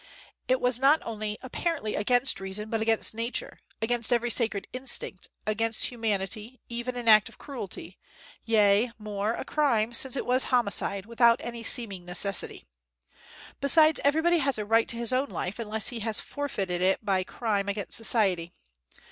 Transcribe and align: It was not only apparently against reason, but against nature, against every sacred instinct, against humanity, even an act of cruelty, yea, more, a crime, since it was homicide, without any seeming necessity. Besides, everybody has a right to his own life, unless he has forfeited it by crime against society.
It 0.47 0.59
was 0.59 0.79
not 0.79 0.99
only 1.05 1.37
apparently 1.43 1.93
against 1.93 2.39
reason, 2.39 2.71
but 2.71 2.81
against 2.81 3.13
nature, 3.13 3.59
against 3.83 4.11
every 4.11 4.31
sacred 4.31 4.65
instinct, 4.73 5.29
against 5.45 5.91
humanity, 5.91 6.59
even 6.67 6.95
an 6.95 7.07
act 7.07 7.29
of 7.29 7.37
cruelty, 7.37 7.99
yea, 8.43 8.91
more, 8.97 9.35
a 9.35 9.45
crime, 9.45 9.93
since 9.93 10.15
it 10.15 10.25
was 10.25 10.45
homicide, 10.45 11.05
without 11.05 11.39
any 11.43 11.61
seeming 11.61 12.03
necessity. 12.03 12.65
Besides, 13.59 14.01
everybody 14.03 14.39
has 14.39 14.57
a 14.57 14.65
right 14.65 14.87
to 14.89 14.97
his 14.97 15.13
own 15.13 15.29
life, 15.29 15.59
unless 15.59 15.89
he 15.89 15.99
has 15.99 16.19
forfeited 16.19 16.81
it 16.81 17.05
by 17.05 17.23
crime 17.23 17.69
against 17.69 17.93
society. 17.95 18.53